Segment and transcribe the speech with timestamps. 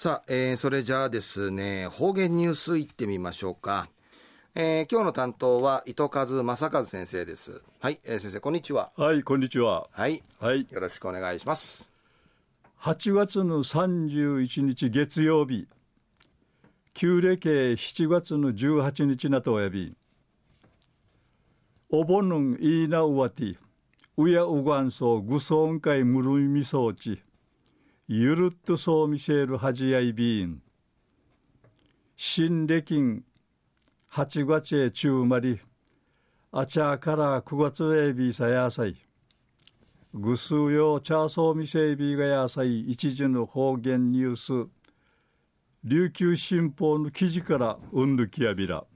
[0.00, 3.88] さあ、えー、それじゃあですね、方言ニュースいってみましょうか。
[4.54, 7.62] えー、今日の担当は糸数正和先生です。
[7.80, 8.92] はい、えー、先生こんにちは。
[8.96, 9.88] はい、こんにちは。
[9.90, 11.90] はい、はい、よろしくお願いします。
[12.80, 15.66] 8月の31日月曜日、
[16.94, 19.96] 旧暦7月の18日なとおやび、
[21.90, 23.56] お盆のいいなうわて、
[24.16, 27.20] うやうがんそうぐそんかいむるみみそうち、
[28.10, 30.62] ゆるっとそうみせるはじやいびん。
[32.16, 33.22] 新暦
[34.10, 35.60] 8月へ中まり、
[36.50, 38.96] あちゃから9月へびさやさい。
[40.14, 44.70] ぐすうよチャーソーみせいびがやさい一時の方言ニュース。
[45.84, 48.86] 琉球新報の記事からうんぬきやびら。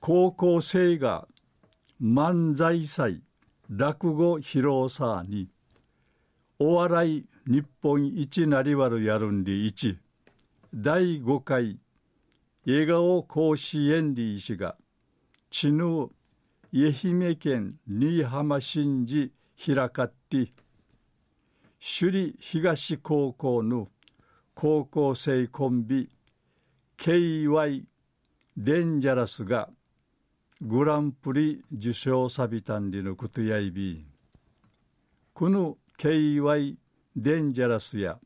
[0.00, 1.28] 高校生が
[2.02, 3.22] 漫才祭
[3.68, 5.50] 落語披露さに
[6.60, 9.96] お笑い日本一なりわるやるんり一
[10.74, 11.78] 第5回
[12.66, 14.74] 笑顔甲子園り医師が
[15.50, 16.08] 知ぬ
[16.74, 20.52] 愛媛県新居浜新寺開かって
[21.80, 23.86] 首里東高校の
[24.54, 26.10] 高校生コンビ
[26.98, 27.84] KY
[28.56, 29.70] デンジャラスが
[30.60, 34.04] グランプリ受賞さびたんりのことやいび。
[35.32, 36.76] この KY
[37.16, 38.20] デンジャラスや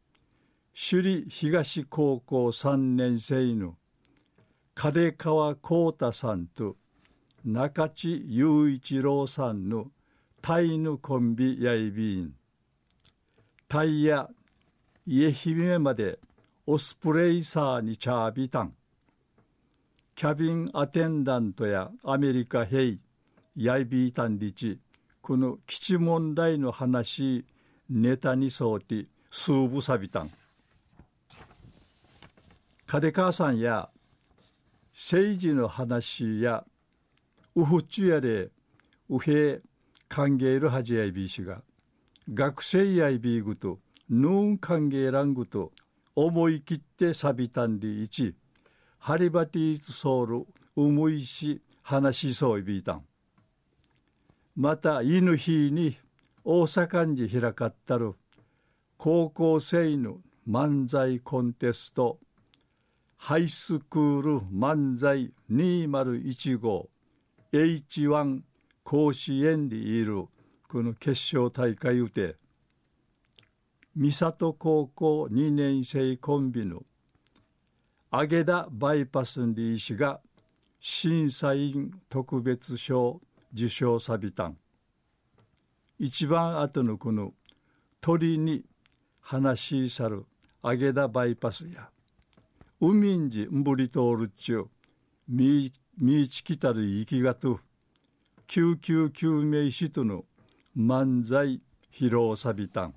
[0.78, 3.76] 首里東高校3年生の
[4.74, 6.76] 金川幸太さんと
[7.46, 9.86] 中地雄一郎さんの
[10.42, 12.34] タイのコンビやいびん。
[13.70, 14.28] タイや
[15.06, 16.18] 家姫まで
[16.66, 18.74] オスプレイサーにチャービタン。
[20.14, 22.98] キャビンアテンダントやアメリカ兵
[23.56, 24.78] やいびいたんりち。
[25.22, 27.46] この基地問題の話
[27.94, 30.30] ネタにそうて数部さびたん。
[32.86, 33.90] 金川さんや
[34.94, 36.64] 政治の話や
[37.54, 38.48] ウフチュやで
[39.10, 39.60] ウヘ
[40.08, 41.62] 歓迎るはじやいびしが
[42.32, 43.78] 学生やいびぐと
[44.08, 45.72] ヌーン歓迎らんぐと
[46.14, 48.34] 思い切ってさびたんりいち
[48.98, 53.02] ハリバティーズソウルうむいし話しそういびいたん
[54.56, 55.98] また犬日に
[56.44, 58.16] 大阪に開かったる
[58.96, 62.18] 高校生の漫才コンテスト
[63.16, 68.40] ハイスクール漫才 2015H1
[68.82, 70.24] 甲子園にいる
[70.68, 72.34] この決勝大会うて
[73.94, 76.82] 三郷高校2年生コンビの
[78.12, 80.20] 揚田バイパスリー氏が
[80.80, 83.20] 審査員特別賞
[83.54, 84.56] 受賞さびたん。
[85.98, 87.32] 一番後のこの
[88.00, 88.64] 鳥に
[89.20, 90.26] 話し去る
[90.62, 91.88] 揚げ田バイパスや
[92.80, 94.66] 海んじんぶり通るっちゅう
[95.28, 97.60] みみちきたる生きがと
[98.46, 100.24] 救急救命士との
[100.76, 101.60] 漫才
[101.92, 102.94] 披露さびたん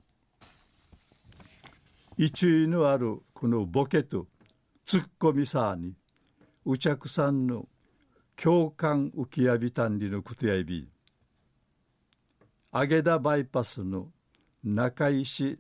[2.18, 4.28] 一位のあるこのボケと
[4.86, 5.94] ツッコミさに
[6.66, 7.68] うちゃくさんの
[8.36, 10.88] 共感浮きやびたんりのことやいび。
[12.78, 14.10] 揚田バイパスの
[14.62, 15.60] 中石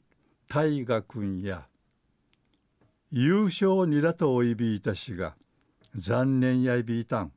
[0.50, 1.66] 大河君や
[3.09, 5.38] 優勝にらとおいびいたしが
[5.96, 7.31] 残念やいびいたん。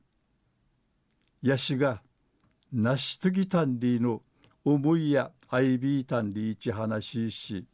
[1.42, 2.02] やしが
[2.72, 4.22] なしとぎたんりの
[4.64, 7.64] 思いやあいびいたんりいち話し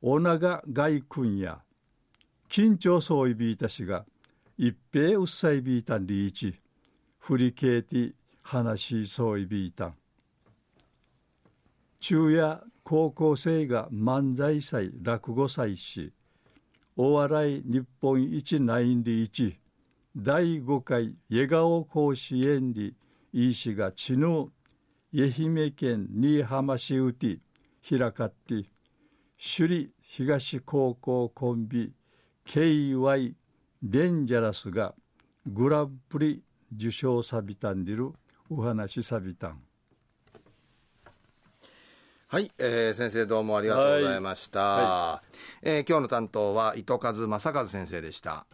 [0.00, 1.58] おなが外君や
[2.48, 4.06] 緊張そういびいたしが
[4.56, 6.58] 一平うっさいびいたんりいち
[7.18, 9.94] 振りけいて話しそういびいたん。
[12.00, 16.12] 中夜高校生が漫才祭落語祭し
[16.96, 19.58] お笑い日本一ナインリ一
[20.16, 22.94] 第5回笑顔甲子園に
[23.34, 24.50] いいしがちぬ
[25.14, 27.38] 愛媛県新居浜市うて
[27.86, 28.64] 開かって
[29.36, 31.92] 首里東高校コンビ
[32.46, 33.34] KY
[33.82, 34.94] デンジャラスが
[35.46, 36.42] グランプリ
[36.74, 38.10] 受賞さびたんでる
[38.48, 39.69] お話さびたん。
[42.32, 44.84] はい、えー、先生どうもありがとうございました、はい。
[44.84, 48.46] はい、えー、今日の担当は糸数正和先生でした